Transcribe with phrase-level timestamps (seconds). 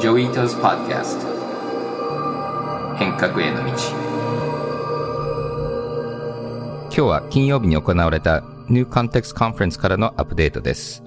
[0.00, 1.26] Joi Ito's Podcast
[2.98, 3.70] 変革への道
[6.84, 11.02] 今日は金曜日に行われた New Context Conference からのアップデートです。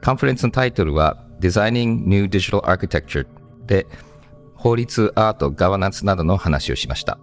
[0.00, 3.26] カンファレンスのタイトルは Designing New Digital Architecture
[3.66, 3.86] で
[4.54, 7.18] 法律、アート、ガバナンスなどの話をしました。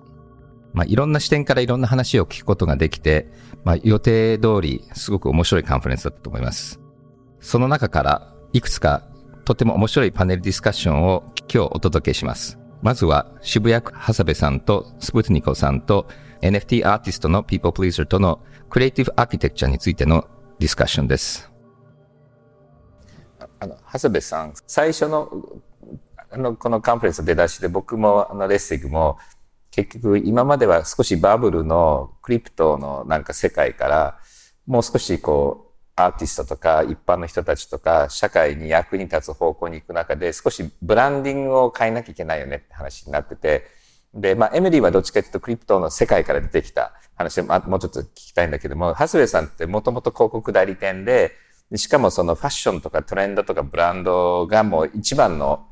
[0.74, 3.32] まあ、いろんな視点からいろんな話を聞くことができて、
[3.64, 6.80] まあ、予定通りすごく面白いカンファレンスだったと思います。
[7.40, 9.09] その中からいくつか
[9.50, 12.60] とても面白いパネルディスカッションを今日お届けします。
[12.84, 16.08] まずは渋谷区長谷部さんとスプートニコさんと
[16.44, 20.28] NFT アーティストの People Pleaser とのクリエイティブアーキテクチャについての
[20.60, 21.52] ディスカッションです。
[23.60, 25.32] あの、長谷部さん、最初の
[26.30, 29.18] あのこのカンファレンスの出だしで僕もあのレッセグも
[29.72, 34.20] 結局今までは少しバブルのクリプトのなんか世界から
[34.68, 35.69] もう少しこう
[36.06, 43.68] アーティストとか一般の人たちとか社会に役に立つ方向に行く中で少しブランディングを変えなきゃいけないよねって話になってて
[44.14, 46.94] で、まあ、エミリーはどっちかというとクリプトの世界から出てきた。
[47.20, 51.34] 話で、もうちょっと聞きたいんだけどもハスウェイさんってもともと広告代理店で
[51.76, 55.68] しかもそのファッションとかトレンドとかブランドがもう一番の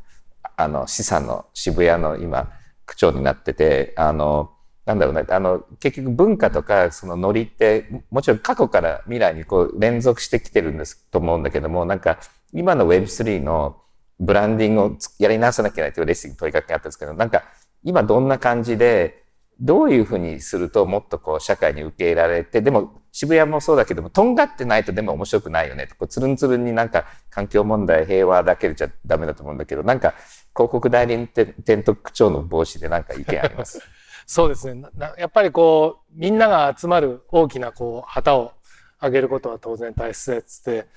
[0.57, 2.51] あの資産の渋谷の今
[2.85, 4.51] 区長になっててあの
[4.87, 12.19] なんだろうね、あの、結局文化とかそのノリって、もちろん過去から未来にこう連続してきてるんですと思うんだけども、なんか
[12.53, 13.81] 今の Web3 の
[14.17, 17.43] ブランディングをやり直さなきゃいけないというレッスン問いかけがあったんですけど、なんか
[17.83, 19.25] 今どんな感じで、
[19.59, 30.13] どういうふうにするともっとこう社会に受け入れられて、でも渋谷もそうだけども、とんがってないとでも面白くないよねと、こうつるんつるんになんか環境問題平和だけじゃダメだと思うんだけど、なんか
[30.55, 33.81] 広告代理店と区長の帽子でなんか意見あります？
[34.27, 34.83] そうですね
[35.17, 38.51] やっぱりこうみんなが集まる大きなこう旗を
[39.01, 40.87] 上げることは当然大切で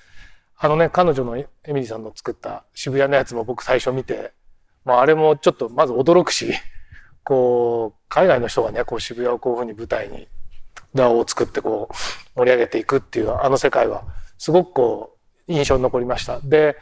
[0.57, 4.33] あのね彼女のエミリーさんの作った渋谷のやつも僕最初見て、
[4.83, 6.53] まあ、あれもちょっとまず驚くし
[7.23, 10.27] こう海外の人がねこう渋谷をこういうふうに舞台に
[10.93, 14.03] DAO を作ってこう盛り上げていくっていうあの世界は
[14.37, 15.17] すごくこ
[15.47, 16.39] う印象に残りました。
[16.41, 16.75] で、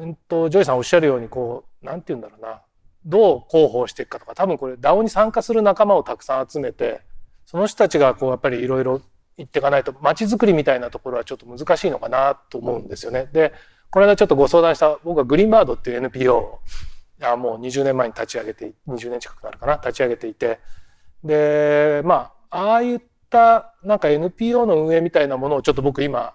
[0.00, 2.62] うんと、ジョイさんおっしゃるようにこうなんて言うんだろうな
[3.04, 7.00] どう広報していくかとか多分これ DAO に参加する仲間をたくさん集めて
[7.46, 9.02] その人たちがこうやっぱりいろいろ
[9.36, 13.28] 言っていかないと街づくりみたいなところはちょっと難しいのかなと思うんですよね。
[13.32, 13.52] で
[13.90, 16.60] この間ちょっとご相談した僕はグリーンバードっていう NPO を
[17.36, 20.60] もう20年前に立ち上げて20年近くなるかな立ち上げていて
[21.24, 26.34] でまあああいったなんか NPO の運営みたいなものをちょっと僕今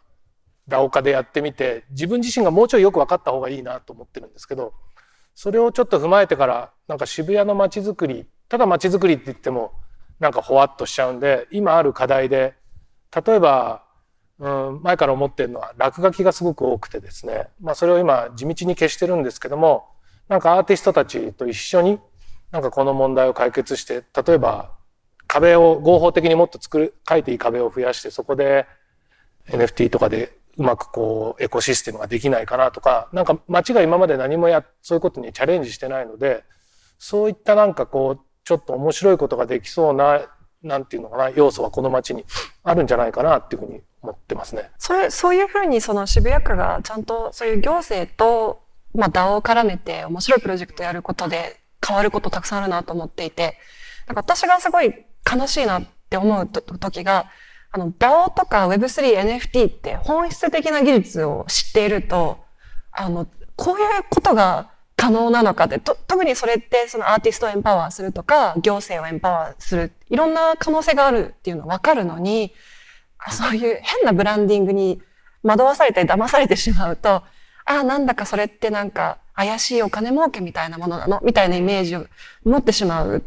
[0.68, 4.74] DAO 化でやってみて自分自身がもうちょいよく分かった方がいいなと思ってるんですけど
[5.38, 9.72] それをちょっと踏まえてからなんか渋谷の街づくりただ街づくりって言っても
[10.20, 12.56] なんかほわっとしちゃうんで今ある課題で
[13.16, 13.84] 例えば、
[14.40, 19.86] うん、前から思ってるのは落書きがすごく多くてですね、まあ、それを今地道に消してるんですけども
[20.28, 22.00] なんかアーティストたちと一緒に
[22.50, 24.72] なんかこの問題を解決して例えば
[25.28, 28.66] 壁を合法的にもっと作る書いていい壁を増やしてそこで
[29.50, 36.44] NFT とかでうまくこうエコシステムができないかなとかなんか街が今まで何もやそういうことにチャレンジしてないので
[36.98, 40.22] そういったなんかこうちょっと面白いことができそうな
[40.64, 42.26] なんていうのかな要素はこの街に
[42.64, 44.72] あるんじゃないかなっていうふうに思ってますね。
[44.78, 48.64] それそういうふうにその渋谷区がちゃんとそういう行政と
[48.94, 53.58] まあ DAO を絡めて面白いプロジェクトやることで変わることたくさんあるなと思っていて
[54.08, 54.94] なんか私がすごい
[55.32, 57.30] 悲しいなって思う時が
[57.78, 62.40] あの DAO とか Web3、NFT って本質的な技術を知っていると、
[62.92, 72.52] あの、こういうことが可能なのかって、と特にそれってそのアーティストをエンパワーするとか、行政をエンパワーする、いろんな可能性があるっていうのはわかるのに、
[73.30, 75.00] そういう変なブランディングに
[75.44, 77.24] 惑わされて騙されてしまうと、あ
[77.66, 81.20] あ、なんだかそれってなんか怪しいお金儲けみたいなものなの？
[81.24, 82.08] みたいなイメージを
[82.44, 83.24] 持ってしまう。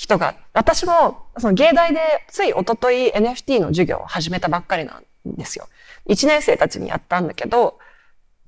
[0.00, 5.68] 人が、私も、その芸大でつい一昨日 NFT の授業を始めたばっかりなんですよ。
[6.08, 7.78] 1年生たちにやったんだけど、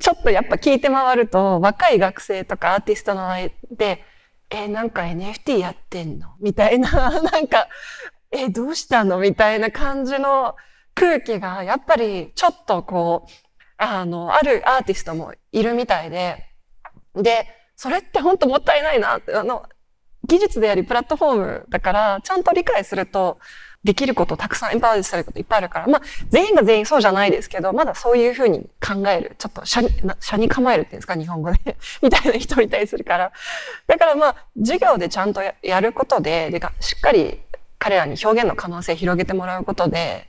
[0.00, 4.03] ちょっとやっぱ聞いて回ると、若い学生とかアーティストの間で、
[4.49, 6.29] えなんか NFT やってんの？
[6.41, 6.91] みたいな、
[7.21, 7.69] なんか、
[8.31, 9.19] えどうしたの？
[9.19, 10.56] みたいな感じの
[10.94, 13.31] 空気が、やっぱりちょっとこう、
[13.77, 16.47] あの、あるアーティストもいるみたいで、
[17.15, 17.47] で、
[17.77, 19.67] それって本当もったいないな、あの、
[20.27, 23.39] 技術でありプラットフォームだから、ちゃんと理解すると、
[23.85, 29.89] できることたくさんエンパワーされることいっぱいあるから、まあ、全員が全員そうじゃないですけど、まだそういうふうに考える、ちょっと、社に、
[30.21, 33.33] 社に構えるっていうんですか、日本語でみたいな人いたりするから。
[33.89, 37.41] だからまあ、授業でちゃんとやることで、でしっかり
[37.79, 40.29] 彼らに表現の可能性を広げてもらうことで、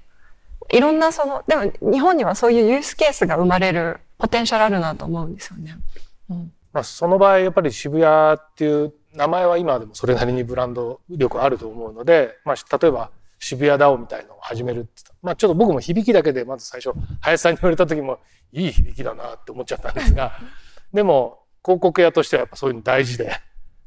[0.72, 5.78] いろんなその、でも日本にはそういうユースケースが生まれるポテンシャルあるなと思うんですよね。
[6.32, 18.20] うんまあ、その場合やっぱり渋谷っていう名前は今でもそれなりにブランド力あると思うので、まあ、例えば渋谷 DAO みたいのを始めるってまあ、ちょっと僕も響きだけでまず最初林さんに言われた時も
[18.52, 20.34] いい響きだなって思っちゃったんですが
[20.94, 23.32] でも広告屋としてはやっぱそういうの大事で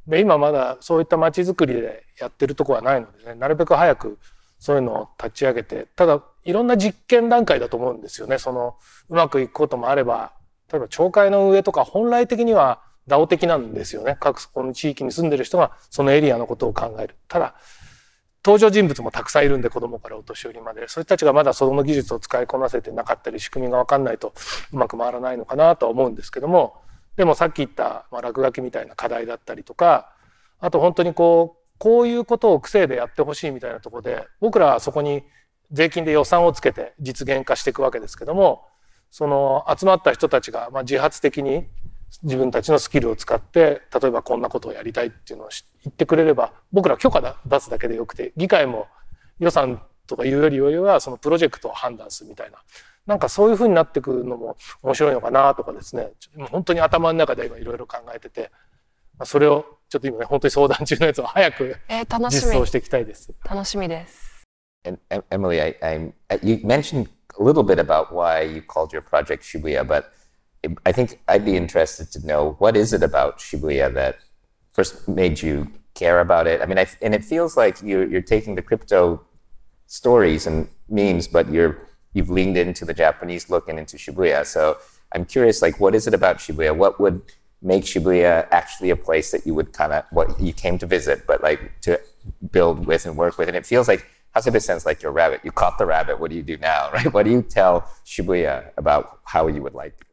[0.06, 4.18] で今まだそういった街づくりでやってるとこはないのでねなるべく早く
[4.58, 8.38] そういうのを立ち上げてただいろんな実験段階だと思うんですよね。
[8.38, 8.76] その
[9.10, 10.32] うまくいくこともあれば
[10.72, 14.16] 例えば町会の運営とか本来的には DAO 的なんですよね。
[14.18, 17.16] 各この地域に住んでる人がそのエリアのことを考える。
[17.28, 17.54] ただ
[18.44, 20.86] 登場人物もたくさんいるんで子供からお年寄りまで。
[20.88, 24.32] そういう人たちがまだその技術を使いこなせてなかったり仕組みが分かんないと
[24.72, 26.82] うまく回らないのかなとは思うんですけども。
[27.16, 30.12] でもさっき言った、まあ、落書きみたいな課題だったりとか
[30.60, 35.24] あと本当にこうこういうことを癖でやってほしいみたいなところで僕らはそこに
[35.72, 38.66] 税金で予算をつけて実現化していくわけですけども
[39.10, 41.66] その集まった人たちがま自発的に
[42.22, 45.48] 自分たちのスキルを使って例えばこんなことをやりたいっていうのを
[45.84, 48.86] 言ってくれれば僕ら許可出すだけでよくて議会も
[49.38, 52.58] 予算とかいうよりよりはそのプロジェクトを判断するみたいな
[53.06, 56.12] なんかそういうふうになってくるのも面白いのかなとかですね
[56.50, 58.50] 本当に頭の中で今いろいろ考えてて
[59.24, 61.76] それをちょっと今ね本当に相談中のやつを早く
[62.30, 63.32] 実装していきたいです。
[63.48, 64.44] 楽しみです。
[65.30, 70.12] Emily, I, I, you mentioned a little bit about why you called your project Shibuya, but
[70.84, 74.18] I think I'd be interested to know what is it about Shibuya that
[74.72, 76.60] first made you care about it?
[76.60, 79.22] I mean, I, and it feels like you're, you're taking the crypto
[79.86, 81.78] stories and memes, but you're
[82.16, 84.46] you've leaned into the Japanese look and into Shibuya.
[84.46, 84.78] So
[85.12, 86.74] I'm curious, like, what is it about Shibuya?
[86.74, 87.20] What would
[87.60, 91.26] make Shibuya actually a place that you would kind of what you came to visit,
[91.26, 92.00] but like to
[92.50, 93.48] build with and work with?
[93.48, 95.42] And it feels like Hasebe sounds like your rabbit.
[95.44, 96.18] You caught the rabbit.
[96.18, 97.12] What do you do now, right?
[97.12, 100.05] What do you tell Shibuya about how you would like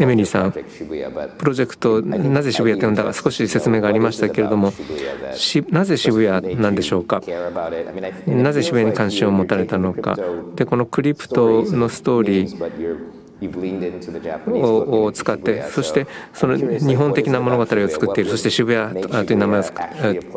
[0.00, 4.72] エミリーさん、プロジェクト、なぜ渋谷って呼んだか少し説明がありましたけれども、
[5.70, 7.22] なぜ渋谷なんでしょうか、
[8.26, 10.16] なぜ渋谷に関心を持たれたのか、
[10.56, 18.30] でこのクリプトのストーリー、を使ってそしてその日本的な物語を作っている。
[18.30, 19.62] そして渋谷という名前を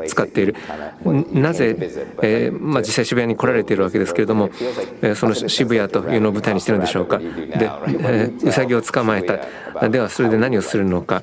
[0.05, 0.55] 使っている。
[1.31, 1.75] なぜ、
[2.21, 4.49] えーまあ、実際渋谷に来られているわけですけれども、
[5.01, 7.19] えー、その渋谷というのを舞台にしてるんでしょうか。
[7.19, 11.21] で、えー、うさぎを捕まえたではそれで何をするのか。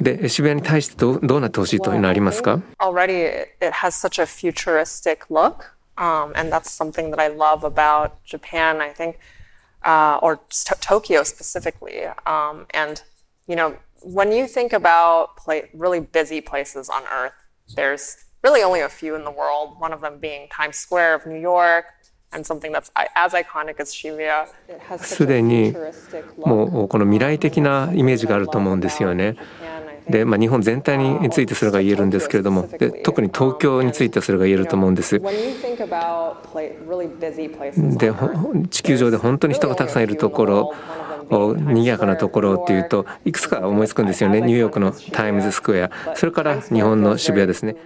[0.00, 8.12] で渋谷に対してどうどうなってほしいというのはありますか？Already it has such a futuristic look um, and that's something that I love about
[8.24, 8.80] Japan.
[8.80, 9.16] I think
[9.85, 10.39] uh, or
[10.79, 12.05] Tokyo specifically.
[12.25, 13.01] Um, and,
[13.47, 15.29] you know, when you think about
[15.73, 17.33] really busy places on Earth,
[17.75, 21.25] there's really only a few in the world, one of them being Times Square of
[21.25, 21.85] New York,
[22.33, 24.47] and something that's as iconic as Shibuya.
[24.97, 25.73] すでに
[26.37, 29.35] もうこの未来的なイメージがあると思うんですよね。
[30.08, 35.20] で、まあ、日本全体についてそれが言えるんですけれどもで特に東京についてそれが言えると思うんです。
[37.98, 38.12] で
[38.70, 40.74] 地球上で本当に人がたくさんいるところ
[41.28, 47.76] 賑やかなところっていうといくつか思いつくんですよねニューヨークのタイムズスクエアそれから日本の渋谷ですね。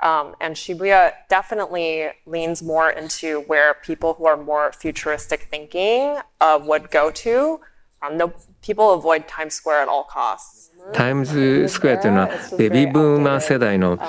[0.00, 6.60] Um, and Shibuya definitely leans more into where people who are more futuristic thinking uh,
[6.62, 7.60] would go to.
[8.02, 8.32] Um, no,
[8.62, 10.53] people avoid Times Square at all costs.
[10.92, 14.02] タイムズスクエアというのはベビーブーマー世代のち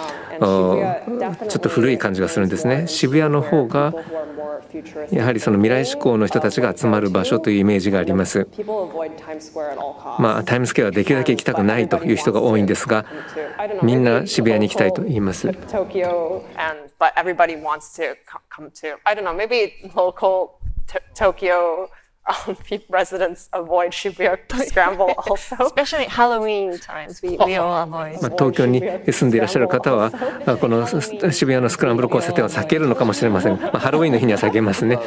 [0.44, 2.88] ょっと古い感じがするんですね。
[2.88, 3.94] 渋谷の方が
[5.12, 8.48] やはりその未来志向の人たちが集まる場所というイメージがあります。
[10.20, 13.05] まあタイムスクエアはできるだけ行きたくないという人が多いんですが
[13.82, 15.48] みんな渋谷に行きたいと言います
[22.27, 22.58] Um,
[22.89, 25.55] residents avoid Shibuya Scramble also.
[25.60, 28.20] Especially Halloween times, we, we all avoid.
[28.20, 30.10] まあ東京に住んでいらっしゃる方は、
[30.60, 33.62] この渋谷のスクランブル交差点を避けるのかもしれません。
[33.62, 34.98] まあハロウィンの日には避けますね。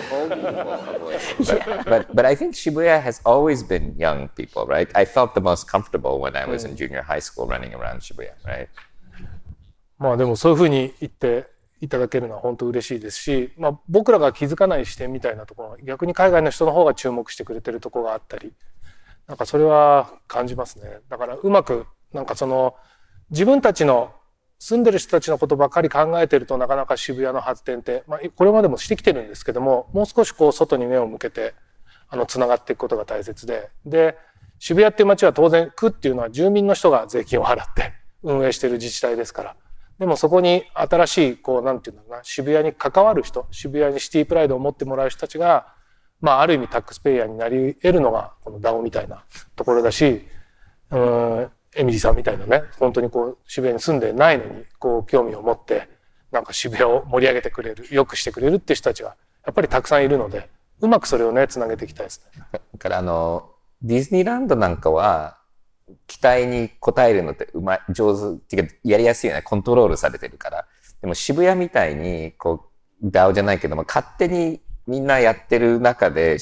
[1.41, 4.89] But, but, but I think Shibuya has always been young people, right?
[4.95, 8.35] I felt the most comfortable when I was in junior high school running around Shibuya,
[8.45, 8.69] right?
[9.99, 11.49] まあでもそういうふうに言って
[11.81, 18.53] いただけるのは本当嬉しいですし、まあ、僕らが気づかない視点みたいなところ逆に海外の人の方が注目してくれてるとこがあったり
[19.27, 21.01] なんかそれは感じますね。
[21.09, 22.75] だからうまくなんかその
[23.31, 24.13] 自分たちの
[24.59, 31.55] 住んでる人たちのことばっかり考えてるとなかなか渋谷の発展って、まあ、これまでもしてきてるんですけどももう少しこう外に目を向けて
[32.09, 33.71] あのつながっていくことが大切で。
[33.87, 34.17] で
[34.59, 37.93] 渋谷っていう街は当然区っていうのは住民の人が税金を払って
[38.25, 39.57] 運営してる自治体ですから
[39.99, 45.75] でもそこに新しいこうなんていうんだろうな渋谷に関わる人渋谷にシティプライドを持ってもらう人たちが
[46.21, 49.25] まあ、ある意味タックスペイヤーになり得るのがこの DAO みたいな
[49.55, 50.27] ところだし、
[50.91, 55.89] うん、エミリーさんみたいなね、本当にこう渋谷に住んでないのに、こう興味を持って、
[56.33, 60.49] なんか渋谷を盛り上げてくれる、良くしてくれるっていう人たちがやっぱりたくさんいるので、
[60.81, 62.43] うまくそれをね、つなげていきたいですね。
[62.53, 63.51] だからあの、
[63.83, 65.38] ディズニーランドなんかは、
[66.07, 69.43] 期待に応えるのってうまい、上手っていうか、やりやすいよね。
[69.43, 70.67] コントロールされてるから。
[71.01, 72.71] でも渋谷みたいに、こ
[73.03, 76.39] う、ダオじゃないけども、勝手にみんなやってる中で、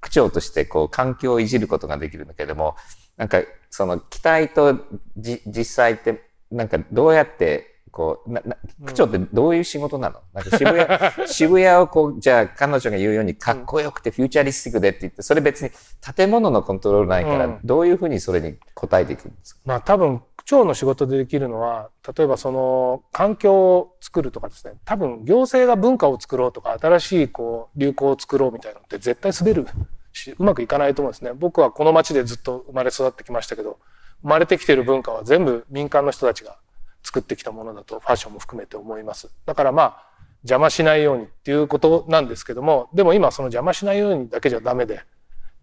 [0.00, 2.76] 区長としてこう、環境をいじることができるんだけども、
[3.16, 4.78] なんか、その期待と
[5.16, 10.86] じ実際って、なんかどうやってこう、な、な、区長ってどういう仕事なの、なんか渋谷、
[11.26, 15.70] 渋谷をこう、じゃあ彼女が言うようにかっこよくてフューチャリスティックでって言って、それ別に
[16.14, 29.66] 建物のコントロールないから、どういうふうにそれに応えていくんですか、まあ多分、区長の仕事でできるのは、例えばその環境を作るとかですね、多分行政が文化を作ろうとか、新しいこう流行を作ろうみたいなのって絶対滑る
[30.12, 31.32] し、うまくいかないと思うんですね。
[31.34, 33.78] 僕はこの街でずっと生まれ育ってきましたけど、
[34.20, 36.58] 生まれてきてる文化は全部民間の人たちが
[37.06, 39.30] 作ってきたものだとファッションも含めて思います。
[39.46, 40.02] だからまあ
[40.42, 44.98] 邪魔しないようにっていうことなんですけども、でも今その邪魔しないようにだけじゃダメで、っ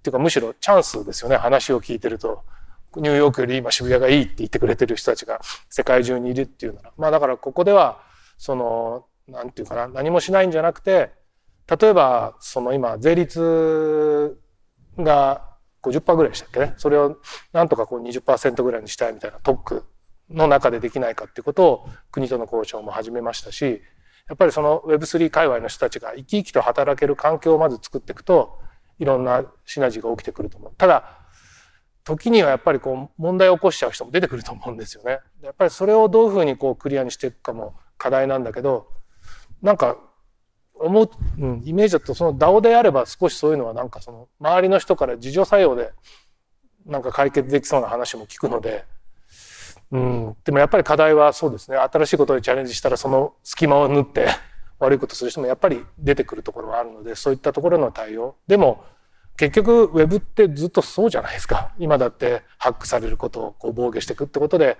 [0.02, 1.36] ていうかむしろチャンスですよね。
[1.36, 2.44] 話を聞いてると、
[2.96, 6.92] ニューヨークより今渋谷がいいって言ってくれてる人たちが世界中にいるっていうなら。
[6.98, 8.02] まあだからここでは、
[8.38, 11.12] その、なんていうかな、何もしないんじゃなくて、
[11.80, 14.38] 例えば、その今、税率
[14.98, 15.50] が
[15.82, 16.74] 50%ぐらいでしたっけね？
[16.78, 17.18] それを
[17.54, 19.86] なんとかこう20%ぐらいにしたいみたいな特区
[20.30, 23.82] の中でできないかっていうことを国との交渉も始めましたし、
[24.27, 28.60] やっぱりその Web3 界隈の人たちが生き生きと働ける環境をまず作っていくと、
[29.00, 30.74] いろんなシナジーが起きてくると思う。
[30.77, 31.20] ただ、
[32.03, 35.20] 時にはやっぱりこう問題を起こしちゃう人も出てくると思うんですよね。
[35.42, 38.88] やっぱりそれをどういうふうにこうクリアにしていくかも課題なんだけど、
[39.62, 39.98] なんか
[40.74, 45.94] 思う、うん、イメージだとその DAO であれば少しそういうのはなんかその周りの人から自助作用で
[46.86, 48.86] なんか解決できそうな話も聞くので、
[49.94, 51.78] うん、でもやっぱり課題はそうですね。
[51.78, 54.28] 新しいことにチャレンジしたらその隙間を縫って
[54.80, 58.36] 悪いことする人もやっぱり出てくるところがあるのでそういったところの対応。
[58.48, 58.84] でも
[59.38, 61.74] 結局ウェブってずっとそうじゃないですか。
[61.78, 64.78] 今だってハックされることをこう防御していくってことで。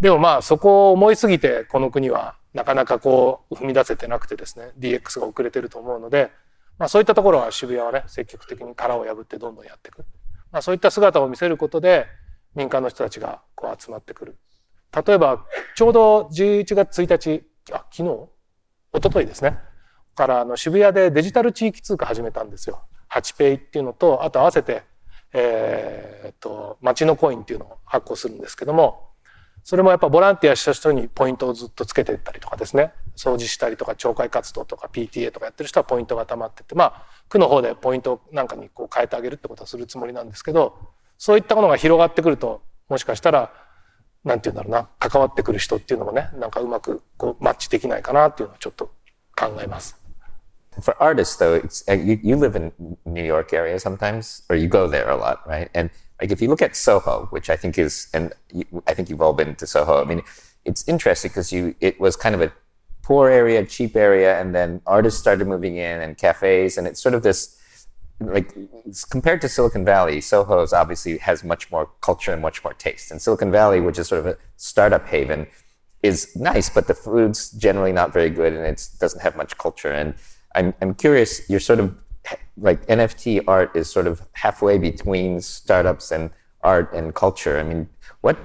[0.00, 4.70] でもまあそこを思いすぎてこの国はなかなかこう踏み出せてなくてですね。
[4.78, 6.30] DX が遅れてると思うので、
[6.78, 10.06] まあ、そういったところは渋谷はね積極的に殻を破ってどんどんやっていく、
[10.50, 12.06] まあ、そういった姿を見せることで
[12.54, 14.38] 民間の人たちがこう集まってくる。
[15.06, 15.44] 例えば、
[15.76, 18.28] ちょうど11月1日、あ、昨日？
[18.92, 19.58] 一昨日ですね。
[20.16, 22.82] からあの渋谷でデジタル地域通貨始めたんですよ。
[23.08, 24.82] ハチペイっていうのと、あと合わせて、
[25.32, 29.10] えー、っと、街のコインっていうのを発行するんですけども、
[29.62, 40.89] それもやっぱボランティアした人にポイントをずっとつけていったりとかですね、掃除したりとか懲戒活動とか PTA とかやってる人はポイントが溜まってて、まあ、区の方でポイントなんかにこう変えてあげるってことはするつもりなんですけど、
[41.20, 43.52] そういったものが広がってくると、もしかしたら、
[44.24, 48.86] なんて言うんだろうな、関わってくる人っていうのもね、なんかうまくこうマッチできないかなっていうのをちょっと
[49.36, 50.00] 考えます。
[50.80, 52.72] For artists, though, it's, you, you live in
[53.04, 55.68] New York area sometimes, or you go there a lot, right?
[55.74, 55.90] And
[56.22, 59.20] like if you look at Soho, which I think is, and you, I think you've
[59.20, 60.00] all been to Soho.
[60.00, 60.22] I mean,
[60.64, 62.50] it's interesting because you, it was kind of a
[63.02, 67.14] poor area, cheap area, and then artists started moving in and cafes, and it's sort
[67.14, 67.59] of this
[68.20, 68.54] like
[69.08, 73.10] compared to Silicon Valley, Soho's obviously has much more culture and much more taste.
[73.10, 75.46] And Silicon Valley, which is sort of a startup haven,
[76.02, 79.90] is nice, but the food's generally not very good and it doesn't have much culture.
[79.90, 80.14] And
[80.54, 81.94] I'm, I'm curious, you're sort of
[82.58, 86.30] like NFT art is sort of halfway between startups and
[86.62, 87.58] art and culture.
[87.58, 87.88] I mean,
[88.20, 88.36] what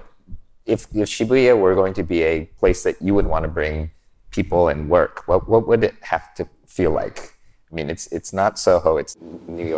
[0.65, 3.91] if, if Shibuya were going to be a place that you would want to bring
[4.31, 7.34] people and work, what, what would it have to feel like?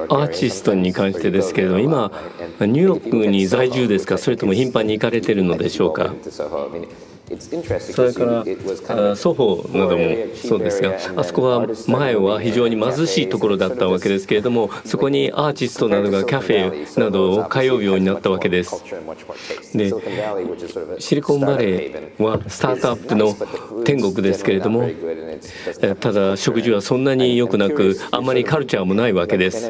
[0.10, 2.12] アーティストに関してですけれども今
[2.62, 4.18] ニューヨークに在住ですか？
[4.18, 6.14] それとも頻繁に行かれてるのでしょうか？
[7.80, 18.82] それから祖母などもそうですがあそこは前は非常に貧しいところだったわけですけれどもそこにアーティストなどがカフェなどを通うようになったわけです。
[19.74, 19.92] で
[21.00, 23.36] シリコンバレーはスタートアップの
[23.84, 24.90] 天国ですけれども
[26.00, 29.70] ただ食事はそんなに良くなくあんまりカルチャーもないわけです。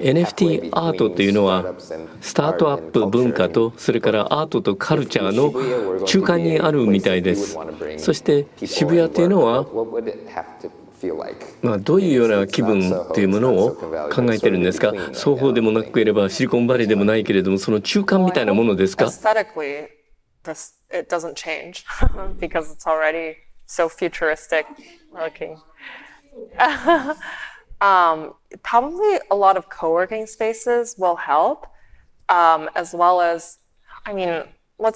[0.00, 1.72] NFT アートというのは
[2.20, 5.52] スタートアップ文化とそれからアートとカルチャーの
[6.04, 7.56] 中間近にあるみたいです。
[7.98, 9.64] そして渋谷というのは
[11.62, 14.92] まあ、どういうような気分というものを考えてるんですか？
[15.12, 19.10] 双方でもなくいればシリコンバレーでもないけれどもその中間みたいなものですか？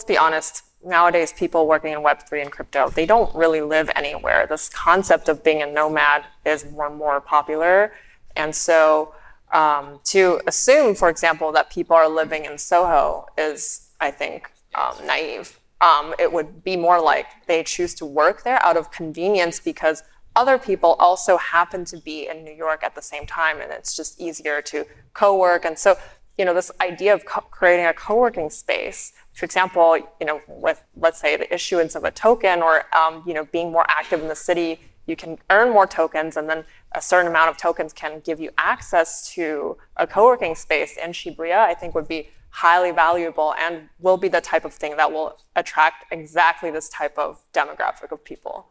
[0.05, 4.47] Um, Nowadays, people working in Web3 and crypto, they don't really live anywhere.
[4.49, 7.93] This concept of being a nomad is more and more popular.
[8.37, 9.13] And so
[9.53, 14.95] um, to assume, for example, that people are living in Soho is, I think, um,
[15.05, 15.59] naive.
[15.81, 20.03] Um, it would be more like they choose to work there out of convenience because
[20.35, 23.97] other people also happen to be in New York at the same time, and it's
[23.97, 25.65] just easier to co-work.
[25.65, 25.97] And so,
[26.39, 30.83] you know, this idea of co- creating a co-working space, for example, you know, with
[30.97, 34.29] let's say the issuance of a token or um, you know being more active in
[34.29, 38.21] the city, you can earn more tokens, and then a certain amount of tokens can
[38.21, 41.59] give you access to a co-working space in Shibuya.
[41.59, 45.39] I think would be highly valuable and will be the type of thing that will
[45.57, 48.67] attract exactly this type of demographic of people.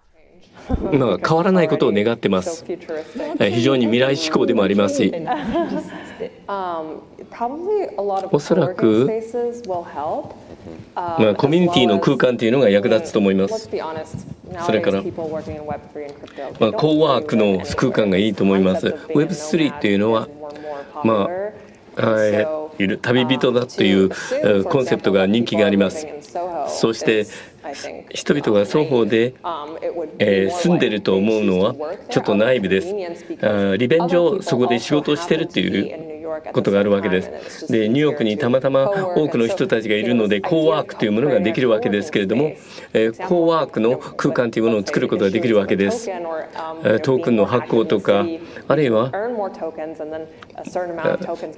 [0.67, 2.65] まあ、変わらないことを願ってます。
[3.37, 5.13] 非常に未来志向でもありますし、
[8.31, 9.09] おそらく、
[10.95, 13.69] まあ、コミュニティの空間というのが役立つと思います。
[14.65, 15.03] それから、
[16.59, 18.87] まあ、コーワークの空間がいいと思います。
[19.09, 20.27] Web3 というのは、
[21.03, 21.29] ま
[21.97, 24.09] あ、はい、旅人だという
[24.65, 26.07] コンセプトが人気があります。
[26.67, 27.25] そして
[28.09, 29.33] 人々が双方で、
[30.19, 31.75] えー、住んでると思うのは
[32.09, 32.93] ちょっと内部です。
[33.41, 36.14] あ利便上そこで仕事をしてるっていう
[36.53, 37.71] ことがあるわけです。
[37.71, 42.53] でニューヨークにたまたま多くの人たちがいるのでコーワークというものができるわけですけれども、
[42.93, 46.09] えー、コーワークの空間というものを作ることができるわけです。
[46.09, 48.25] トークンの発行とか
[48.67, 49.11] あるいは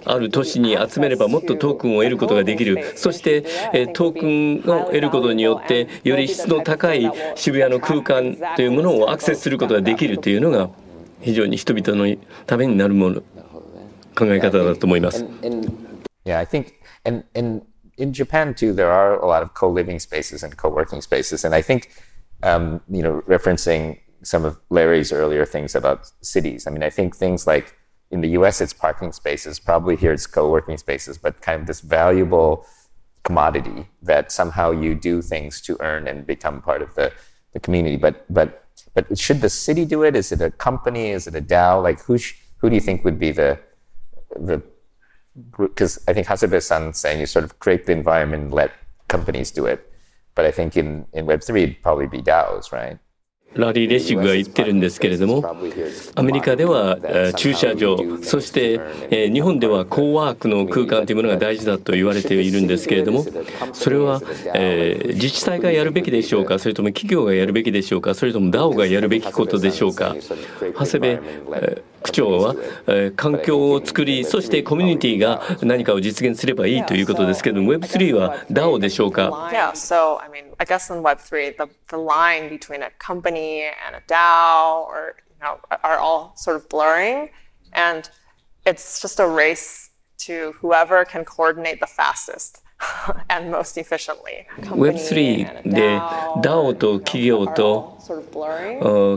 [0.05, 3.41] ある都市に集めればもっとトークンを得ることができるそして
[3.93, 10.69] トークンを得ることによってより質の高い渋谷の空間というものをアクセスすることができるというのが
[11.21, 13.21] 非常に人々のためになるもの
[14.16, 15.24] 考え方だと思います。
[16.24, 17.62] Yeah, I think, and, and
[17.98, 21.44] in Japan too, there are a lot of co-living spaces and co-working spaces.
[21.44, 21.88] And I think,
[22.42, 26.66] um, you know, referencing some of Larry's earlier things about cities.
[26.66, 27.74] I mean, I think things like
[28.10, 29.58] in the US, it's parking spaces.
[29.58, 32.66] Probably here, it's co-working spaces, but kind of this valuable
[33.24, 37.12] commodity that somehow you do things to earn and become part of the,
[37.52, 37.96] the community.
[37.96, 40.14] But but but should the city do it?
[40.14, 41.10] Is it a company?
[41.10, 41.82] Is it a DAO?
[41.82, 43.58] Like who sh- who do you think would be the
[44.35, 44.61] the
[45.57, 48.71] because I think Hasebe-san saying you sort of create the environment and let
[49.07, 49.87] companies do it.
[50.35, 52.97] But I think in, in Web3, it'd probably be DAOs, right?
[53.55, 55.43] ラリー・レシグが言ってるんですけれども、
[56.15, 56.99] アメリカでは
[57.35, 63.25] 駐車場、そして日本ではコーワークの空間というものが大事だと言われているんですけれども、
[63.73, 64.21] それは、
[64.53, 70.15] えー、自治体がやるべきでしょうか、それとも企業がやるべきでしょうか、それとも DAO がやるべきことでしょうか。
[70.77, 72.55] 長谷部区長は、
[72.87, 79.49] えー、環境を作り、そしてコミュニティが何かを実現すればいいということですけれども、Web3 は DAO でしょうか
[94.61, 95.99] ？Web3 で
[96.41, 97.97] DAO と企業と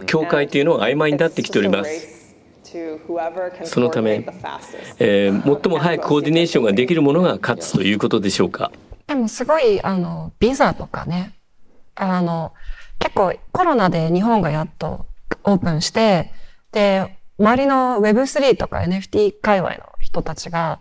[0.07, 2.20] 協会というのは曖昧になってきております。
[3.65, 4.25] そのため、
[4.99, 8.71] えー、最も早くコーディネーションができるものが勝つということでしょうか？
[9.07, 11.35] でもすごい、あの、ビザとかね、
[11.97, 12.53] あの、
[13.01, 15.07] 結構コロナで日本がやっと
[15.43, 16.33] オープンして、
[16.71, 20.81] で、周りの Web3 とか NFT 界隈の人たちが、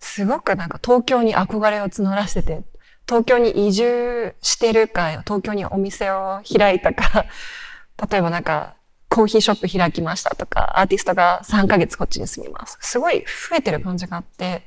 [0.00, 2.62] すごくなんか東京に憧れを募らせてて、
[3.06, 7.24] 東京に移住してるか、東京にお店を開いたか、
[8.10, 8.74] 例えばなんか、
[9.12, 12.78] コーヒーショップ開きましたとか、アーティストが3ヶ月こっちに住みます。
[12.80, 13.20] すごい
[13.50, 14.62] 増えてる感じがあって、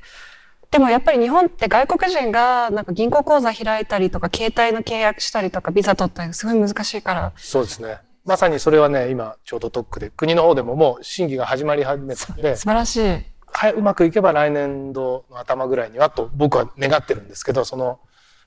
[0.70, 7.34] でもやっぱり日本って外国人がなんか銀行口座開いたりとか、携帯の契約したりとか、ビザ取ったりすごい難しいから。
[7.38, 7.98] そうですね。
[8.24, 12.56] まさにそれはね、今ちょうど特区で、国の方でももう審議が始まり始めたんで。
[12.56, 13.02] 素晴らしい。
[13.48, 18.00] はい、うまくいけば来年度の頭ぐらいにはと僕は願ってるんですけど、その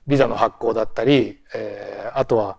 [0.07, 2.57] ビザの発行だったり、えー、あとは、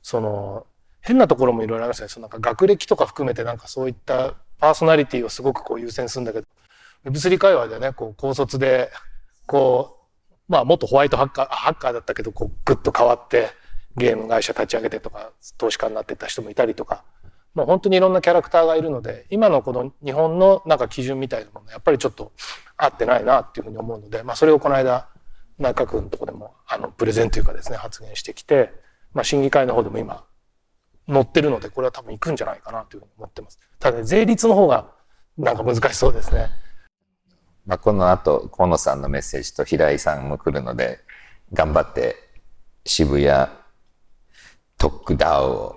[0.00, 0.66] その、
[1.08, 2.08] 変なところもいろいろありますね。
[2.08, 6.46] そのなんか学歴とか含めてなんかそういったパーソナリティをすごくこう優先するんだけど、
[7.06, 8.90] Web3 界隈でね、こう高卒で、
[9.46, 13.48] こう、まあ元ホワイトハッカー、ハッカーだったけど、こうグッと変わって
[13.96, 17.04] ゲーム会社立ち上げてとか、投資家になってた人もいたりとか、
[17.54, 22.32] もう本当にいろんなキャラクターがいるので、今のこの日本のなんか基準みたいなものやっぱりちょっと
[22.76, 25.08] 合ってないなっていうふうに思うので、まあそれをこの間
[25.58, 28.72] 内閣府のとこでもあのプレゼンというかですね、発言してきて、
[29.14, 30.24] まあ審議会の方でも今
[31.08, 33.58] 乗ってるので、これは多分行くんじゃないかなというふうに思ってます。
[33.78, 34.92] ただね、税率の方が
[35.38, 36.50] なんか難しそうですね。
[37.66, 41.00] まあ、この後、河野さんのメッセージと平井さんも来るので、
[41.52, 42.16] 頑張って
[42.84, 43.50] 渋谷
[44.76, 45.76] 特区ダウを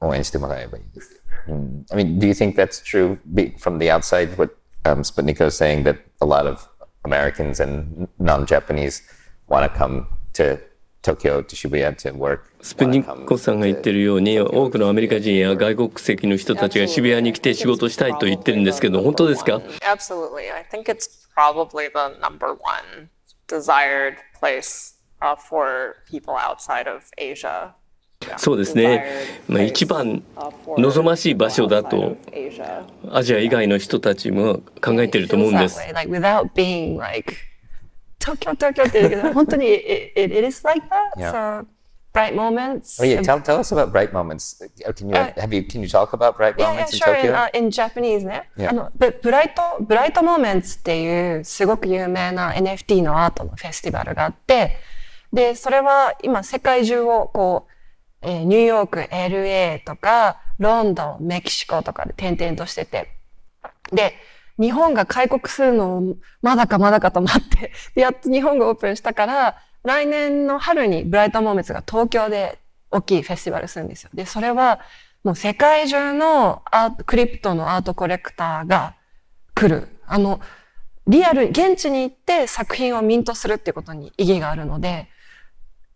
[0.00, 1.22] 応援してもらえばいいです。
[1.48, 1.84] Mm.
[1.90, 3.18] I mean, do you think that's true
[3.58, 4.36] from the outside?
[4.36, 4.54] What
[4.84, 6.68] um, Sputnik is saying that a lot of
[7.04, 9.02] Americans and non-Japanese
[9.48, 10.60] want to come to
[11.02, 12.40] 東京と渋谷と work.
[12.60, 19.62] スプニッコさんが言ってるように多くのアメリカ人や外国籍の人たちが渋谷に来て仕事したいと言ってるんですけど本当ですか？
[28.36, 29.06] そうですね、
[29.48, 30.22] まあ、一番
[30.76, 32.18] 望ましい場所だと
[33.10, 35.80] アジア以外の人たちも考えていると思うんです。
[38.36, 41.20] 東京東京って言うけど本当に it, it, is like that.
[41.20, 41.32] Yeah.
[41.32, 41.66] So
[42.12, 43.00] bright moments.
[43.00, 44.60] Oh yeah, tell tell us about bright moments.
[44.96, 47.32] Can you uh, have you can you talk about bright moments yeah, yeah, in Tokyo?
[47.32, 48.48] Yeah, in Japanese ね。
[48.56, 48.70] Yeah.
[48.70, 54.76] あのブライトブライトモーメンツっていうすごく有名な NFT のアートのフェスティバルがあって、
[55.32, 57.70] でそれは今世界中をこう
[58.22, 63.08] えー、ニューヨーク、LA とか、ロンドン、メキシコとかで転々としてて。
[63.92, 64.14] で、
[64.60, 72.58] 日本が開国するのをまだかまだかと待って、 やっと日本がオープンしたから、来年の春にブライトモーメンツが東京で
[72.90, 74.10] 大きいフェスティバルするんですよ。
[74.12, 74.80] で、それは
[75.24, 78.94] もう世界中のアート、クリプトのアートコレクターが
[79.54, 79.88] 来る。
[80.06, 80.40] あの、
[81.06, 85.08] リアル、現地に行って作品をミントするっていうことに意義があるので、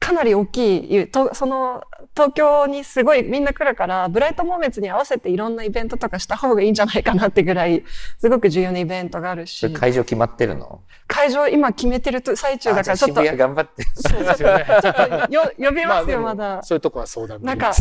[0.05, 1.83] かなり大きい、とその
[2.14, 7.83] 東京にすごいみんな来るから、ブライトモーメンツに合わせていろんなイベントとかした方がいいんじゃないかなってぐらい、
[8.19, 9.73] すごく重要なイベントがあるし。
[9.73, 10.83] 会場決まってるの？
[11.07, 13.23] 会場今決めてる最中だからちょっと。
[13.23, 13.83] 渋谷頑張って。
[13.95, 14.67] そうですよね。
[14.83, 16.62] ちょっとよ呼びますよ、まだ。
[16.62, 17.73] そういうとこは相談なんか、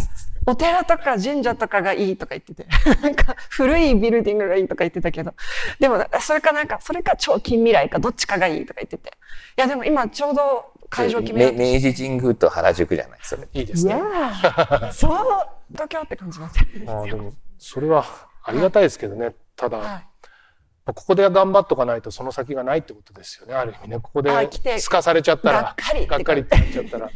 [0.47, 2.65] お寺とか神社とかがいいとか言ってて、
[3.03, 5.33] なんか古いビルディングがいいとか言ってたけど、
[5.77, 9.09] でもそれかなんか、それか超近未来かどっちかがいいとか言ってて。
[9.57, 13.47] いやでも今ちょうど会場決め明治神宮と原宿じゃないそれ。
[13.53, 13.95] いいですね。
[14.93, 15.17] そう、
[15.71, 18.05] 東京って感じますあでも、それは
[18.43, 19.35] ありがたいですけどね。
[19.55, 20.03] ただ、はい、
[20.85, 23.55] ここで頑張っとかないとその先がないってことですよね。
[23.55, 23.99] ある意味ね。
[23.99, 27.09] ここですかされちゃったら、がっかりがっかりってなっちゃったら。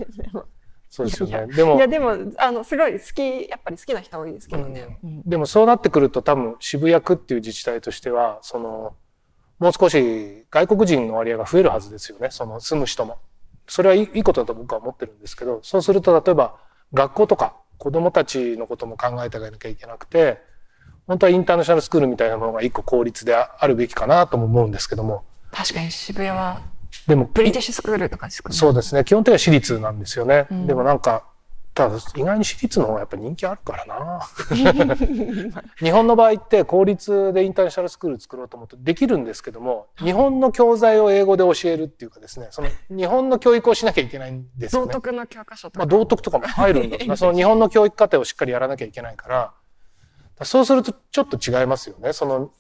[0.89, 1.47] そうですよね。
[1.53, 4.99] でも、いやでも、あの、すごい好き、やっぱり好きな人多いですけどね。
[5.03, 8.95] うん、でもそうなってくると多分渋谷区っていう自治体としては、その、
[9.59, 12.29] もう少し外国人の割合が増えるはずですよね。
[12.31, 13.17] その住む人も。
[13.67, 16.55] それはいいことだと僕は思ってるんですけど、そうすると例えば
[16.93, 20.41] 学校とか子供たちのことも考えてあげなきゃいけなくて、
[21.07, 25.23] 本当はインターナショナルスクールみたいなものが一個公立であるべきかなとも思うんですけども。
[25.51, 26.61] 確かに渋谷は。
[27.07, 28.55] でも、ブリティッシュスクールとかですかね。
[28.55, 29.05] そうですね。
[29.05, 30.47] 基本的には私立なんですよね。
[30.51, 31.23] うん、でもなんか、
[31.77, 34.21] ただ意外に私立の方がやっぱ人気あるからな
[35.77, 44.87] 日本の場合って公立でインターナショナルスクール作ろうと思ってできるんですけども日本の教材を英語で教えるっていうかですねその日本の教育をしなきゃいけないんですよね。
[44.87, 45.79] 道徳の教科書とか。
[45.79, 49.53] まあ、道徳とかも入るんだ その日本の教育課程をしっかりやらなきゃいけないから
[50.45, 52.51] そうするとちょっと違いますよねその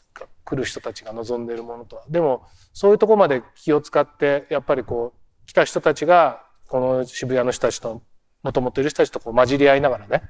[0.45, 2.03] 来る人たちが望んでいるものとは。
[2.07, 8.03] でもそういうところまで気を使ってやっぱりこう来た人たちがこの渋谷の人たちと
[8.47, 10.23] もともといる人たちとこう混じり合いながらね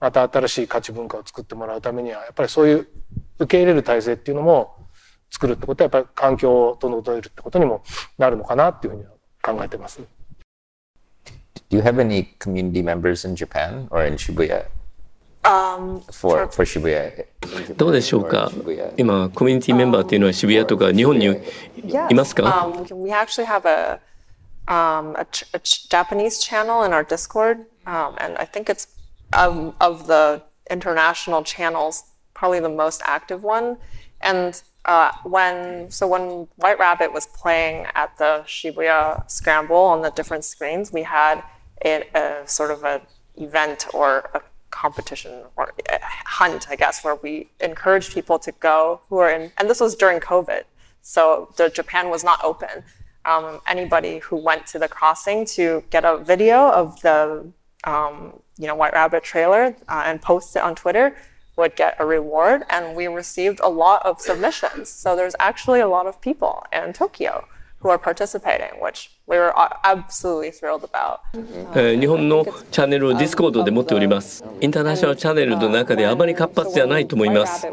[0.00, 2.88] また新しい価値文化を作ってもらうためにはやっぱりそういう
[3.38, 4.88] 受け入れる体制っていうのも
[5.30, 7.82] 作るってことはやっぱり環境を整えるってことにも
[8.16, 9.10] なるのかなっていうふうには
[9.42, 10.00] 考えてます。
[11.68, 14.64] Do you have any community members in Japan or in Shibuya?
[15.42, 17.26] Um, for, for Shibuya?
[17.76, 18.50] どうでしょうか？
[18.96, 24.00] 今、コミュニティメンバーっていうのは渋谷とか日本にいますか、um, We actually have a
[24.68, 28.86] um, a, ch- a ch- Japanese channel in our Discord, um, and I think it's
[29.32, 32.04] of, of the international channels
[32.34, 33.78] probably the most active one.
[34.20, 40.10] And uh, when so when White Rabbit was playing at the Shibuya Scramble on the
[40.10, 41.42] different screens, we had
[41.84, 43.02] a, a sort of a
[43.36, 45.72] event or a competition or
[46.26, 49.94] hunt, I guess, where we encouraged people to go who are in, and this was
[49.94, 50.62] during COVID,
[51.00, 52.84] so the Japan was not open
[53.27, 57.47] um, anybody who went to the crossing to get a video of the
[57.85, 61.15] um, you know White Rabbit trailer uh, and post it on Twitter
[61.57, 62.63] would get a reward.
[62.69, 64.89] And we received a lot of submissions.
[64.89, 67.45] So there's actually a lot of people in Tokyo
[67.79, 71.19] who are participating, which we were absolutely thrilled about.
[71.99, 74.43] 日本のチャンネルをディスコードで持っております。
[74.61, 77.67] インターナショナルチャンネルの中であまり活発じゃないと思います。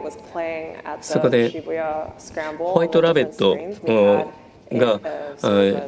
[1.00, 1.62] そこで
[2.58, 3.56] ホワイトラベット
[4.77, 4.99] が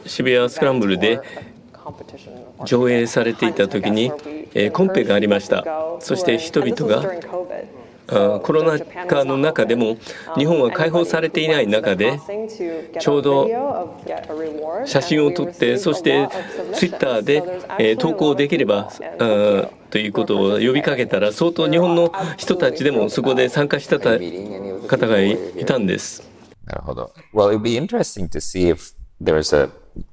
[0.06, 1.20] 渋谷スクランブルで
[2.66, 4.12] 上映されていた時に、
[4.74, 5.64] コンペがありました
[6.00, 9.98] そして人々がコロナ禍の中でも
[10.38, 12.20] 日本は解放されていない中で
[13.00, 14.00] ちょうど
[14.86, 16.30] 写真を撮ってそして
[16.74, 18.92] ツイッターで投稿できれば
[19.90, 24.18] ということを呼びかけたら相当日本の人たちでもそこで参加してた
[24.88, 26.37] 方がいたんです。
[26.67, 27.13] なるほど。
[27.33, 29.71] Well, it would be interesting to see if there's a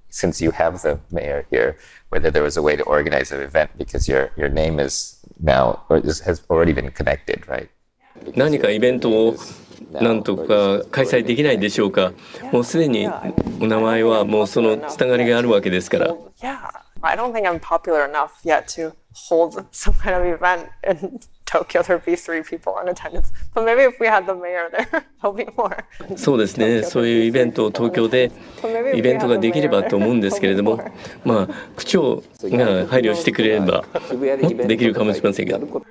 [0.09, 1.75] since you have the mayor here,
[2.09, 5.81] whether there was a way to organize an event because your your name is now
[5.89, 7.69] or has already been connected, right?
[8.35, 9.35] 何かイベントを
[9.91, 12.11] なんとか開催できないでしょうか。
[12.51, 13.07] もうすでに
[13.61, 16.07] お名前はもうそのつながりがあるわけですから。
[16.41, 16.57] Yeah,
[17.01, 21.82] I don't think I'm popular enough yet to hold some kind of event in Tokyo.
[21.82, 25.32] There'd be three people in attendance, but maybe if we had the mayor there, there'll
[25.34, 25.76] be more.
[26.16, 26.82] そうですね。
[26.82, 28.32] そういうイベントを東京で
[28.94, 30.80] イベントができればと 思うんですけれども、
[31.24, 35.82] まあ区長が配慮してくれればもっとできるかもしれませんけど。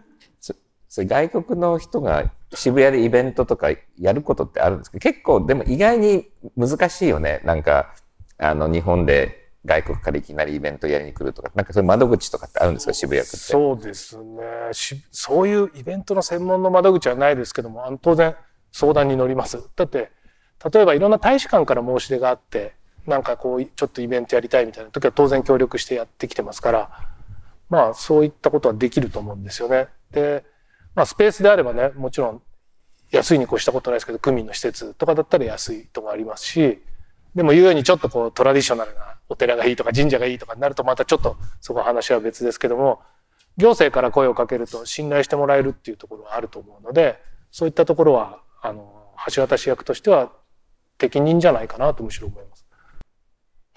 [0.96, 7.42] 外国の人が渋谷でイベントとかやることってあるんですけど、結構でも意外に難しいよね。
[7.44, 7.96] なんか、
[8.38, 13.38] あの、日本で外国からいきなりイベントやりに来るとか、なんかそういう窓口とかってあるんですか、渋谷区って。
[13.38, 14.44] そうですね。
[15.12, 18.36] そういうイベントの専門の窓口はないですけども、あの当然
[18.72, 19.62] 相談に乗ります。
[19.76, 20.12] だって、
[20.74, 22.76] 例えばいろんな大使館から申し出があって、
[23.08, 26.90] なんかこう、ちょっとイベントやりたいみたいな時は当然協力してやってきてますから、
[27.70, 29.88] まあそういったことはできると思うんですよね。
[30.12, 30.46] で、
[30.96, 32.42] まあ、スペースであればね、もちろん
[33.12, 36.82] 安いに越したことないですけど、区民の施設とかだったら安いとこありますし、
[37.36, 43.02] でも言うようにちょっとこうトラディショナルなお寺がいいとか神社がいいとかになるとまたちょっとそこ話は別ですけども、
[43.58, 50.32] 行政から声をかけると信頼してもらえるっていうところはあると思うので、そういったところは、あの、橋渡し役としては
[50.98, 52.66] 適任じゃないかなとむしろ思います。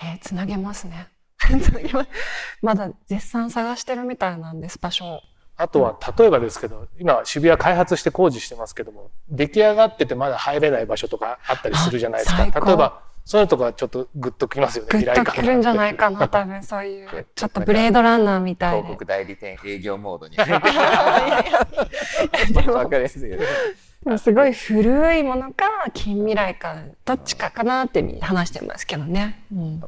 [0.01, 1.09] えー、つなげますね。
[2.63, 5.21] まだ絶賛探してるみたいなんです、場所を。
[5.59, 12.45] あとは、例えばですけど、今渋谷開発して工事してますけども、出来上がっててまだ入れない場所とかあったりするじゃないですか。
[12.45, 14.91] 例えば、そういうとこはちょっとグッときますよね。
[14.93, 18.77] グッとくるんじゃないかな、多分そういう、 ちょっとブレードランナーみたいな。
[18.77, 20.37] 広告代理店営業モードに。
[22.71, 24.19] わかりやすいよね。
[24.19, 29.43] すごい古いものか近未来かどっちかかなって話してますけどね。
[29.53, 29.83] うん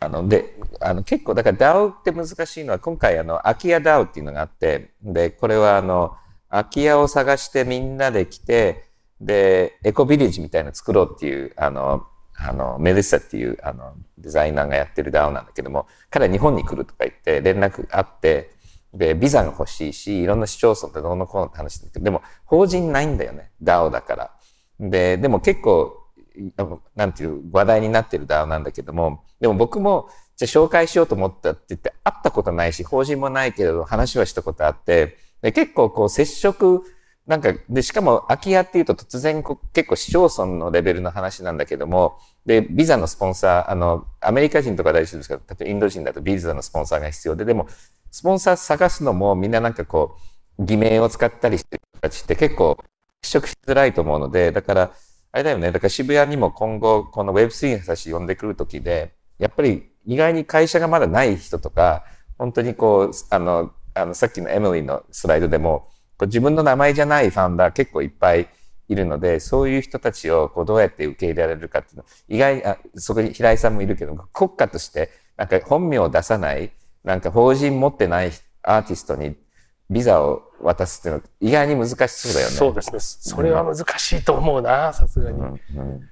[0.00, 6.16] あの、で、あの、結構、だから DAO って難しいのは、今回あの、空き家 DAO っていうのがあって、で、これはあの、
[6.50, 8.88] 空き家を探してみんなで来て、
[9.20, 12.04] で、エコビレッジみたいなの作ろうっていう、あの、
[12.48, 18.50] あの、メデッサっていう、あの、デザイナーがやってる DAO なんだけども、彼は日本に来るとか言って連絡あって、
[18.94, 23.50] で、ビザが欲しいし、いろんな市町村ってどうのこうのって話だけど、でも、法人ないんだよね。
[23.62, 24.30] DAO だから。
[24.80, 25.98] で、でも結構、
[26.94, 36.82] なんていう話題になってる DAO なんだけども、でも僕も、じゃ紹介しようと思ったって言って、会ったことないし、法人もないけれど、話はしたことあって、で結構こう接触、
[37.26, 47.68] なんか、で、しかも空き家っていうと突然結構市町村のレベルの話なんだけども、で、ビザのスポンサー、あの、アメリカ人とか大丈夫ですけど、例えばインド人だとビザのスポンサーが必要で、でも、
[48.10, 50.16] スポンサー探すのもみんななんかこ
[50.58, 52.76] う、偽名を使ったりしてる人たちって結構
[53.22, 54.92] 接触しづらいと思うので、だから、
[55.30, 55.72] あれだよね。
[55.72, 62.04] だから渋谷にも今後、この Web3 の人たち呼んでくるときで、やっぱり意外に会社がまだない人とか、
[62.36, 65.88] 本当にこう、あの、あの、さっきのエミリーのスライドでも、
[66.26, 68.48] 自分の名前じゃないファウンダー結構いっぱい
[68.88, 76.72] いるので、そういう人たちをこうどうやって受け入れられるかっていうの、意外に、あそこに平井さんもいるけど、国家として、なんか本名を出さない、
[77.04, 78.30] なんか法人持ってない
[78.62, 79.36] アーティストに
[79.90, 82.52] ビザを渡すっていうのは意外に難しそうだよね。
[82.54, 83.00] そうですね。
[83.00, 85.38] それは難しいと思うな、さすがに。
[85.38, 86.08] うんうん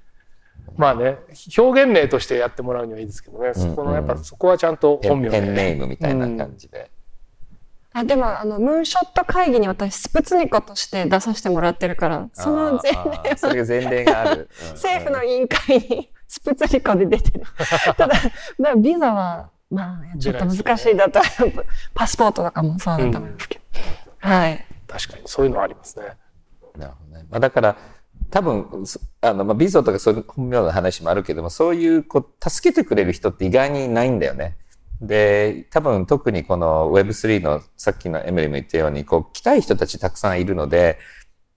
[0.77, 1.17] まあね、
[1.57, 5.41] 表現名としてやってもらうにはいいですけどね、そこのやっぱそこはちゃんと本名で。
[5.41, 6.89] ペンネームみたいな感じで。
[7.93, 17.45] うん、あでもあのムーンショット会議に私スプツニコとして出させてもらってるからその前例はそれが前例がある、 政府の委員会にスプツニコで出てる。
[17.97, 18.15] ただ
[18.59, 21.25] だビザはまあちょっと難しいだと、ね、
[21.93, 23.61] パスポートとかもそうだと思いますけど、
[24.23, 24.65] うん、はい。
[24.87, 26.05] 確かにそういうのありますね。
[26.77, 27.77] なるほどね、まあ、だから
[28.31, 28.85] 多分、
[29.19, 34.55] あの、まあ、ビゾとかそういう本名の話もあるけども、そういう、こう、助けてくれる人って意外にないんだよね。
[35.01, 40.99] で、多分特にこの Web3 のさっきのエミリーも言ったように、こう、来たい人たちたくさんいるので、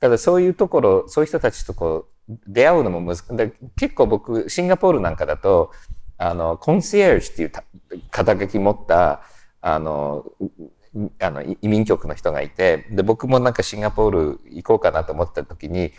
[0.01, 3.53] ただそういうところ、そういう人たちとこう、出会うのも難しい。
[3.77, 5.73] 結構僕、シンガポールなんかだと、
[6.17, 7.53] あの、コンシェルジっていう
[8.11, 9.23] 肩書き持った、
[9.61, 10.25] あの、
[11.21, 15.93] あの、移民局の人がいて、で、僕もなんかシンガポール行こうかなと思った時に、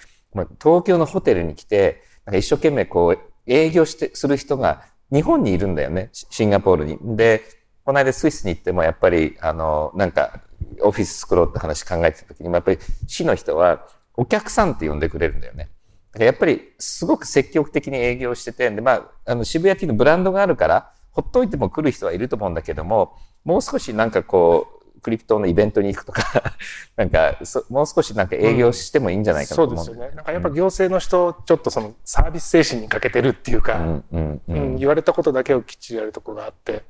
[0.60, 6.10] 東京のホテルに来て、なんか一生懸命こう、営業して、する人が日本にいるんだよね。
[6.12, 6.98] シンガポールに。
[7.15, 7.44] で、
[7.84, 10.41] この間スイスに行ってもやっぱり、あの、なんか、
[10.82, 13.88] オフィス作ろうって話考えてた時にも、やっぱり市の人は、
[14.18, 15.70] お客さんって呼んでくれるんだよね。
[16.12, 24.75] だからやっぱりすごく積極的に営業してて、で、まあ、あの渋谷っていうのブランドがあるから、ほっといても来る人はいると思うんだけども、もう少しなんかこう、
[25.06, 26.56] クリプトのイベントに行くとか
[26.98, 27.38] なんか
[27.70, 30.15] もう少しなんか営業してもいいんじゃないかなと思う、うん、そうですよね。
[30.15, 36.84] なんかやっぱ行政の人、ちょっとそのサービス精神に欠けてるっていうか、うんうんうん、言われたことだけをきっちりやるとこがあって、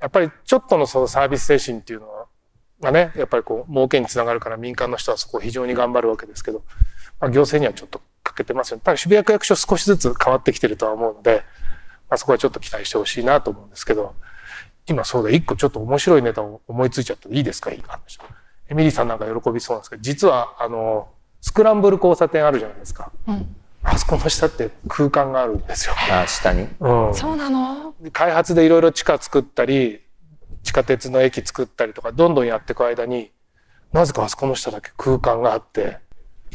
[0.00, 2.26] やっぱりちょっとのそのサービス精神っていうのは、
[2.80, 6.64] がね、やっぱりこう、儲けにつながるから民間の人はそこを非常に頑張るわけですけど、
[7.20, 8.82] まあ、行政にはちょっと欠けてますよね。
[8.84, 11.44] ただ渋谷区役所少しずつ変わってきてるとは思うので、
[12.10, 14.14] まあ、そこはちょっと期待してほしいなと思うんですけど、
[14.88, 17.70] 今そうだ、一個ちょっと面白いネタを思いついちゃっていいですか？
[17.70, 18.18] いい話。
[18.70, 21.08] エミリーさんなんか喜びそうなんですけど、実は、あの、
[21.40, 23.12] スクランブル交差点あるじゃないですか。
[23.26, 25.94] うん、あそこの下って空間があるんですよ。
[26.10, 27.94] あ、下に、うん、そうなの？
[28.12, 30.00] 開発でいろいろ地下作ったり、
[30.62, 33.30] 地下鉄の駅作ったりとか、どんどんやっていく間に、
[33.92, 35.98] なぜかあそこの下だけ空間があって、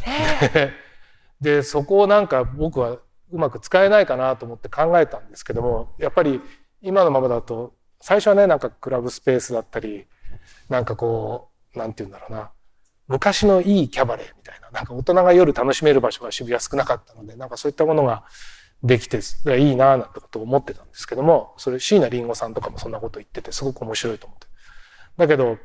[1.41, 2.99] で、そこをなんか僕はう
[3.31, 6.41] まく使えないかなと思って考えたんですけども、やっぱり
[6.81, 7.73] 今のままだと
[8.05, 10.07] 最初はね、なんかクラブスペースだったり、
[10.67, 12.51] なんかこう、なんて言うんだろうな。
[13.07, 18.25] 昔のいいキャバレーみたいな、なんか大人が夜楽しめる場所が渋谷少なかったので、なんかそういったものが
[18.83, 19.19] できて、
[19.57, 24.47] いいなぁなんてことを思ってたんですけども、それ椎名林檎さんとかもそんなこと言ってて、すごく面白いと思って。
[25.15, 25.57] だけど、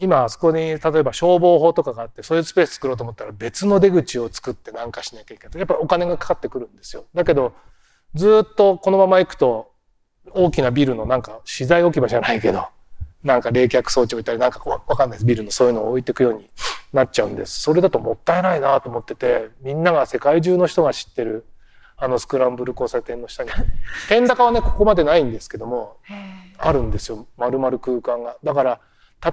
[0.00, 7.52] 今あそこに例えば消防法とかがあってそういうスペース作ろうと思ったら別の出口を作って何かしなきゃいけないやっぱりお金がかかってくるんですよだけど
[8.14, 9.69] ずっとこのまま行くと
[10.34, 12.66] 大きなビルのなんか資材置き場じゃないけど、
[13.22, 15.26] なんか冷却装置置いたり、なんかわかんないです。
[15.26, 16.48] ビルのそういうのを置いていくように
[16.92, 17.60] なっちゃうんです。
[17.60, 21.44] それだともったいないなと思ってて、みんなが世界中の人が知ってる、
[21.96, 23.50] あのスクランブル交差点の下に。
[24.08, 25.98] 天高はね、ここまでないんですけども、
[26.58, 27.26] あるんですよ。
[27.36, 28.36] 丸々空間が。
[28.42, 28.80] だから、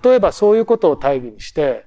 [0.04, 1.86] 例えばそういうことを大義にして、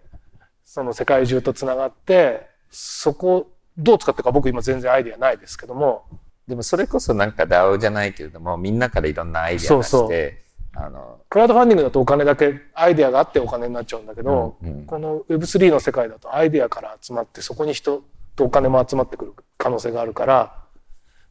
[0.65, 6.05] その世界中と繋がって、そこ、どう使ってか僕今全然アイディアないですけども、
[6.49, 10.43] でもそれこそなんか DAO じゃないけれども、みんなからいろんなアイディア出して、
[10.75, 18.05] あのクラウドファンディングだとお金だけアイデアがあってお金になっちゃうんだけど、うんうん、この Web3 の世界だとアイデアから集まってそこに人
[18.37, 20.61] とお金も集まってくる可能性があるから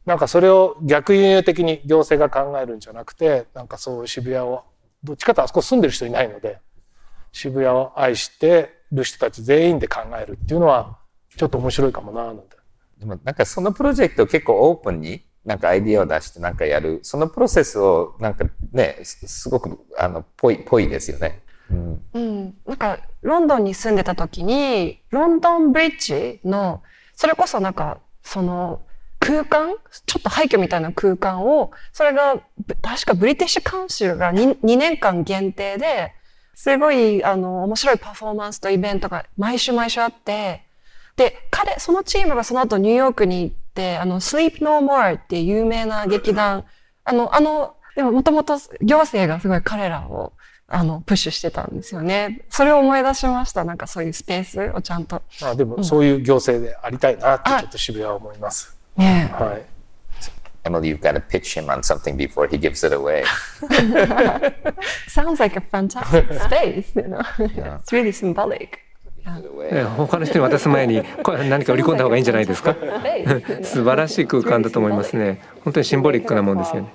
[0.04, 4.64] なんかそれを逆輸入的に行政が考えるんじゃなくてなんかそう渋谷を
[5.02, 6.58] どっちかとあそこ住んでる人いないので
[7.32, 10.98] 渋谷を愛してる人たち全員で考えるっていうのは
[11.36, 12.56] ちょっと面白いかもななんて
[13.00, 21.40] でもなんかそのプロジェクト結構オープンになんかアイディアを出してなんかやる、そのプロセスをなんかね、すごくあのぽい、ぽいですよね。
[21.70, 22.54] うん、うん。
[22.66, 26.82] なんかロンドンに住んでた時に、ロンドンブリッジの、
[27.14, 28.82] それこそなんかその
[29.18, 32.36] 空間ちょっと廃墟みたいな空間を、それが
[32.82, 36.12] 確かブリティッシュカウンシルが 2, 2年間限定で、
[36.54, 40.66] すごいあの面白いパフォーマンスとイベントが毎週毎週あって、
[41.16, 46.64] で、彼、そのチームがその後ニューヨークに行って、あの、Sleep No More っていう有名な劇団、
[47.04, 50.32] あの、あの、でももともと行政がすごい彼らを、
[50.68, 52.42] あの、プッシュしてたんですよね。
[52.48, 53.64] それを思い出しました。
[53.64, 55.20] なんかそういうスペースをちゃんと。
[55.42, 58.76] あでも、そういう行政でありたいなってちょっと渋谷は思います。
[58.96, 59.62] ねはい。
[60.64, 63.24] Emily, you've got to pitch him on something before he gives it away.
[65.08, 67.22] Sounds like a fantastic space, you know.
[67.38, 68.80] it's really symbolic.
[69.96, 71.02] 他の人に渡す前に
[71.48, 72.74] 何か売り込んだ方がいいんじゃないですか？
[73.62, 75.40] 素晴らしい空間だと思いますね。
[75.64, 76.92] 本当にシンボリックなもんですよね。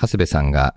[0.00, 0.74] 長谷部さんが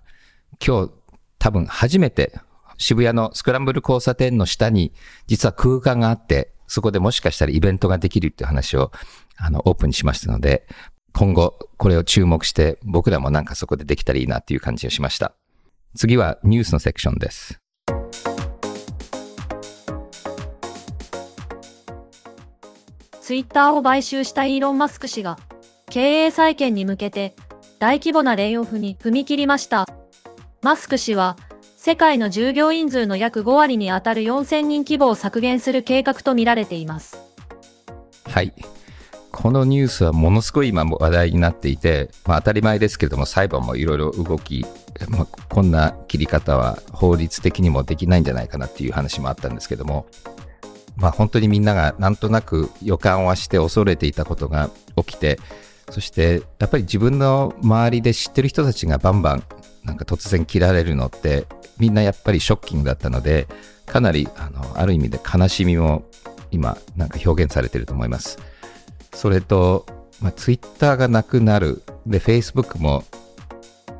[0.65, 0.91] 今日
[1.39, 2.33] 多分初めて
[2.77, 4.93] 渋谷のスクランブル交差点の下に
[5.25, 8.91] 実は空間があってそこでもしかしたらイベントができるっていう話を
[9.37, 10.67] あのオープンにしましたので
[11.13, 15.33] 今後これを注目して僕らもなんかそこでできたらいいなっていう感じがしました。
[15.95, 17.59] 次はニュースのセクションです
[23.27, 25.37] ツイッターを買収したイーロン・マスク氏が、
[25.89, 27.35] 経営再建に向けて、
[27.77, 29.85] 大規模なレイオフに踏み切りました。
[30.61, 31.35] マスク氏は、
[31.75, 37.17] 世界の従業員数の約5割に当たる4000人規模を削減する計画とみられています。
[38.29, 38.53] はい。
[39.33, 44.65] このニュースはものすごい今話題になっていて、まあ、当たり前ですけれども裁判もいろいろ動き、
[45.09, 50.07] まあ、こんな切り方は法律的にもできないんじゃないかなっていう話もあったんですけども、
[50.97, 55.39] まあ、本当にみんながなんとなく予感はして恐れていたことが起きて
[55.91, 59.43] そしてやっぱり自分の周りで知ってる人たちがバンバン
[59.83, 61.45] なんか突然切られるのって
[61.77, 63.47] みんなやっぱりショッキングだったので
[63.85, 66.03] かなりあのある意味で悲しみも
[66.51, 68.39] 今なんか表現されてると思います。
[69.13, 69.85] それと、
[70.21, 71.83] まあ、ツイッターがなくなる。
[72.05, 73.03] で Facebook も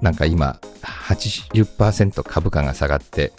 [0.02, 3.32] なんか今80%株価が下がって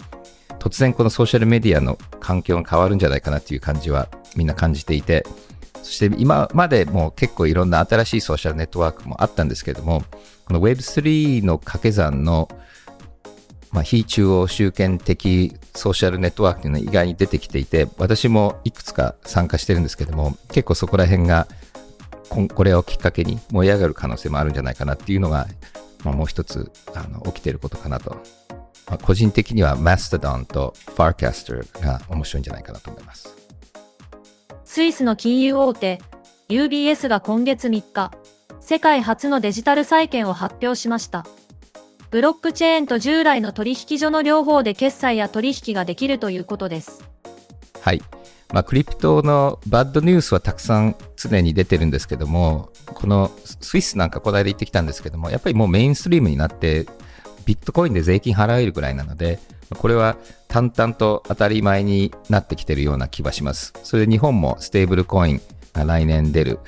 [0.59, 5.25] 突然このソーシャルメディアの環境が変わるんじゃないかなっていう感じはみんな感じていて、
[5.81, 10.03] そして今までも結構いろんな新しいソーシャルネットワークもあったんですけども、
[10.45, 12.49] この Web3 の掛け算の、
[13.71, 21.47] まあ、非中央集権的ソーシャルネットワークというのが意外に出てきていて、私もいくつか参加してるんですけども、結構そこら辺が
[22.53, 25.47] これをきっかけに盛り上がる可能性もあるんじゃないかなっていうのが、
[26.03, 28.17] まあ、もう一つあの起きていることかなと。
[28.89, 33.35] まあ、個人的には Mastodon と Farcaster が面白いんじゃないかなと思います。
[34.65, 36.01] スイスの金融大手
[36.49, 38.11] UBS が今月3日、
[38.59, 41.25] 世界初のデジタル債券を発表しました。
[42.09, 47.03] ブロックチェーンと従来の取引所の両方で決済や取引ができるということです。
[47.81, 48.01] はい。
[48.51, 53.31] まあ、クリプトのバッドニュースはたくさん常に出てるんですけども、この
[53.61, 56.87] スイスなんかこの間行ってきたんですけども、やっぱりもうメインストリームになって、
[57.49, 59.39] ビットコインで税金払えるぐらいなので、
[59.79, 63.73] これは淡々と当たり前になってきてるような気はします。
[63.81, 65.41] それで日本もステーブルコイン
[65.73, 66.59] が来年出る。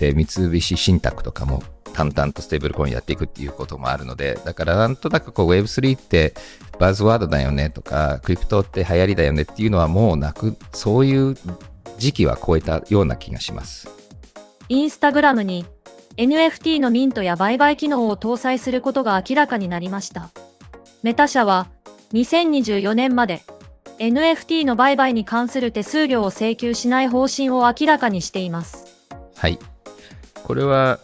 [0.00, 6.34] で、三菱信託とかも淡々とステーブルコインやっていくっていうこともあるので、だからなんとなくこう Web3 って
[6.80, 11.36] バズワードだよねとか、クリプトって流行りだよねっていうのはもうなく、そういう
[11.98, 13.88] 時期は超えたような気がします。
[14.68, 15.66] インスタグラムに
[16.16, 20.30] NFT のミントや売買機能を搭載することが明らかになりました。
[21.02, 21.68] メタ社は
[22.12, 23.42] 2024年まで
[23.98, 28.86] NFT の売買に関する手数料を請求しない方針を明らかにしています。
[29.36, 29.58] はい。
[30.42, 30.98] これは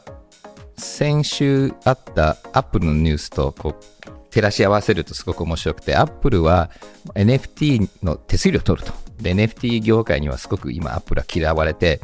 [0.76, 3.84] 先週あったアップルのニュースとこう
[4.30, 6.70] 照らし合わせるとすごく面白くて、アップルは
[7.14, 8.92] NFT の手数料を取ると。
[9.20, 12.00] で、NFT 業界にはすごく今アップルは嫌われて、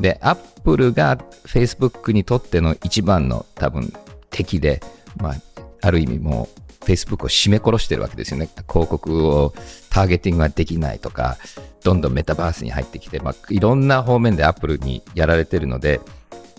[0.00, 1.16] で、アップルが
[1.46, 3.92] Facebook にとっての一番の多分
[4.30, 4.80] 敵で、
[5.16, 5.34] まあ、
[5.82, 8.48] ある意味もう Facebook を締め殺してるわけですよね。
[8.68, 9.54] 広告を
[9.90, 11.36] ターゲティングができないとか、
[11.82, 16.00] どんどんメタバースに入ってきて、まあ、いろんな方面でアップルにやられてるので、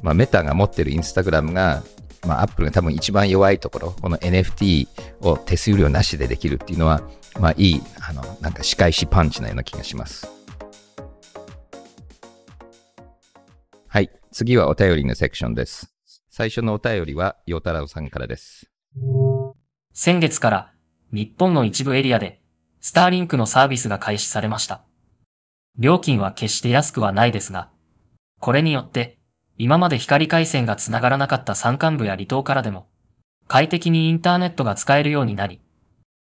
[0.03, 1.83] まあ、メタが持ってるインスタグラムが、
[2.25, 4.87] まあ、アップルが多分一番弱いところ、この NFT
[5.21, 7.01] を手数料なしでできるっていうのは、
[7.39, 10.36] まあ、いい、あの、なんか仕返しパンチなような気がします。
[14.37, 15.91] 次はお便りのセクションです。
[16.29, 18.69] 最初のお便りは、ヨタラオさんからです。
[19.93, 20.73] 先月から
[21.11, 22.39] 日本の一部エリアで
[22.79, 24.83] スターリンクのサービスが開始されました。
[25.79, 27.71] 料金は決して安くはないですが、
[28.39, 29.17] これによって
[29.57, 32.87] 今まで光回線が繋がらなかった山間部や離島からでも
[33.47, 35.61] 快適にインターネットが使えるようになり、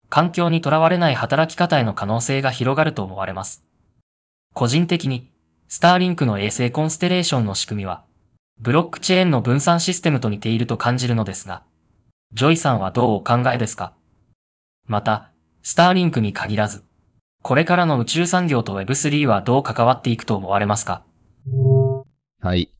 [0.08, 3.62] 環境にとらわれない働き方への可能性が広がると思われます。
[4.54, 5.30] 個人的に、
[5.68, 8.05] スターリンクの衛星コンステレーションの仕組みは、
[8.58, 11.62] ブロックチェーンの分散システムと似ていると感じるのですが、
[12.32, 13.92] ジョイさんはどうお考えですか？
[14.86, 15.30] また、
[15.62, 16.82] スターリンクに限らず、
[17.42, 21.04] これからの宇宙産業と Web3 はどう関わっていくと思われますか？
[22.40, 22.72] はい。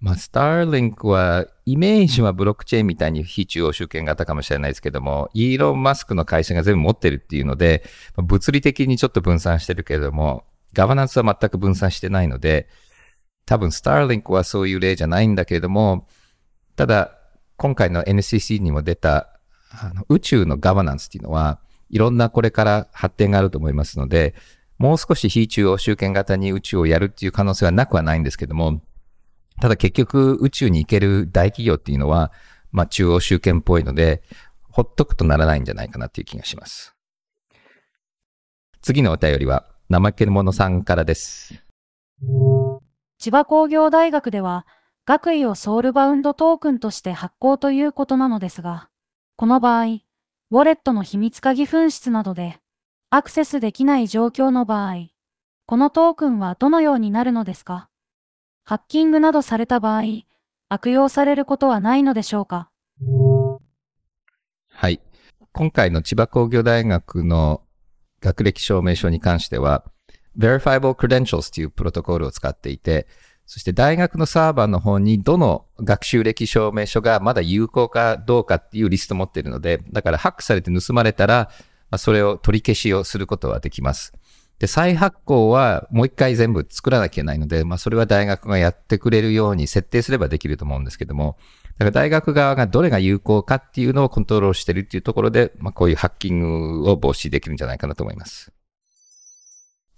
[0.00, 7.84] まあ、スターリンクは、イメージはブロックチェーンみたいに非中央集権型かもしれないですけども、イーロン・マスクの会社が全部持ってるっていうので、
[8.16, 10.44] 物理的にちょっと分散してるけれども、
[10.74, 12.68] ガバナンスは全く分散してないので、
[13.46, 16.06] 多分スターリンクはそういう例じゃないんだけれども、
[16.74, 17.16] ただ、
[17.56, 19.36] 今回の NCC にも出た
[19.70, 24.34] あの宇宙のガバナンスっていうのは、いろんなこれから発展があると思いますので、
[24.78, 28.82] もう少し非中央集権型に宇宙をやるっていう可能性はなくはないんですけども、
[29.60, 32.32] ただ結局宇宙に行ける大企業っていうのは、
[32.72, 34.22] まあ中央集権っぽいので、
[34.70, 36.94] ほっとくとならないんじゃないかなっていう気がします。
[38.82, 41.54] 次のお便りは、怠け者さんからです。
[43.18, 44.66] 千葉工業大学では、
[45.06, 48.88] 学位をソウルバウンドトークンとして発行ということなのですが、
[49.36, 52.58] この場合、ウォレットの秘密鍵紛失などで
[53.10, 55.08] アクセスできない状況の場合、
[55.64, 57.88] このトークンはどのようになるのですか？
[58.64, 60.02] ハッキングなどされた場合、
[60.68, 62.70] 悪用されることはないのでしょうか？
[64.68, 65.00] はい。
[65.52, 67.62] 今回の千葉工業大学の
[68.20, 69.84] 学歴証明書に関しては、
[70.38, 73.06] Verifiable Credentials というプロトコルを使っていて、
[73.46, 81.50] そして大学のサーバーの方にどの学習歴証明書がまだ有効かどうかっていうリストを持っているので、だからハックされて盗まれたら、
[81.96, 84.12] それを取り消しをすることはできます。
[84.58, 91.36] で、再発行はもう一回全部作らなきゃいけないので、まあそれは大学がやってくれるように設定すればできると思うんですけども、
[91.78, 98.55] だから大学側がどれが有効かっていうのをコントロールしてるっていうところで、まあこういうハッキングを防止できるんじゃないかなと思います。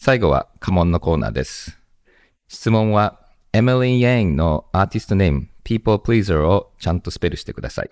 [0.01, 1.77] 最後は家紋のコーナーです。
[2.47, 3.19] 質問は
[3.53, 7.91] エミリー・ヤンのアーティストネーム、People Pleaser をちゃんとスペルしてください。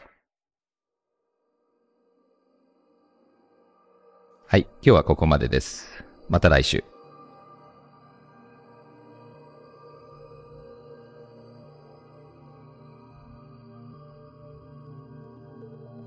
[4.47, 6.05] はい、今日はここまでです。
[6.29, 6.85] また来週。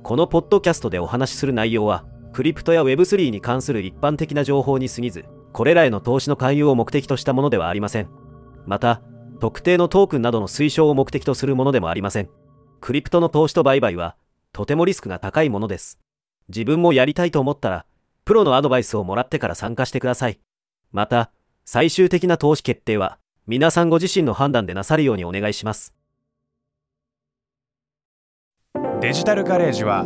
[0.01, 8.09] このポッドキャストでお話しする内容は、クリプトや Web3 に関する一般的な情報に過ぎず、これらへの投資の勧誘を目的としたものではありません。
[8.65, 9.01] また、
[9.39, 12.29] 特定のトークンなどの推奨を目的とするものでもありません。
[12.81, 14.15] クリプトの投資と売買は、
[14.51, 15.99] とてもリスクが高いものです。
[16.49, 17.85] 自分もやりたいと思ったら、
[18.25, 20.39] プロのアドバイスをもらってから参加してください。
[20.91, 21.31] また、
[21.65, 25.93] 最終的な投資決定は、皆さんご自身の判断でなさるようにお願いします。
[29.01, 30.05] デジタルガレージは